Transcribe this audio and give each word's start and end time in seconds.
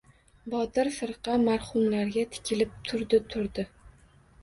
Botir 0.53 0.89
firqa 0.95 1.35
marhumlarga 1.45 2.27
tikilib 2.39 2.75
turdi-turdi... 2.91 3.73